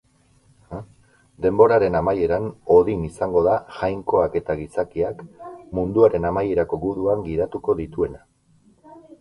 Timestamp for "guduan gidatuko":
6.87-7.81